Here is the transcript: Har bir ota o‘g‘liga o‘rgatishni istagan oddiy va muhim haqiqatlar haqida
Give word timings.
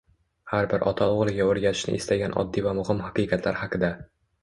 Har 0.53 0.69
bir 0.71 0.85
ota 0.91 1.09
o‘g‘liga 1.17 1.47
o‘rgatishni 1.51 1.97
istagan 2.01 2.37
oddiy 2.45 2.69
va 2.71 2.77
muhim 2.83 3.07
haqiqatlar 3.09 3.65
haqida 3.65 3.97